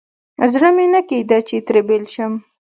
زړه 0.53 0.69
مې 0.75 0.85
نه 0.93 1.01
کېده 1.09 1.37
چې 1.47 1.55
ترې 1.67 1.81
بېل 1.87 2.03
شم. 2.13 2.33